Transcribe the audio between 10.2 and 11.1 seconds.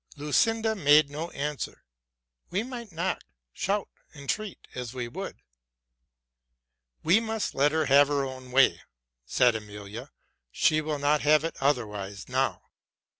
'* she will